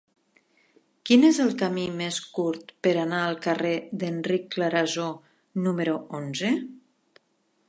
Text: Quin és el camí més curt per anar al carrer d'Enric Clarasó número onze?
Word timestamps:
Quin 1.09 1.25
és 1.27 1.39
el 1.43 1.51
camí 1.59 1.83
més 1.99 2.17
curt 2.39 2.73
per 2.87 2.95
anar 3.03 3.21
al 3.27 3.39
carrer 3.45 3.77
d'Enric 4.05 4.51
Clarasó 4.57 5.09
número 5.69 5.99
onze? 6.23 6.55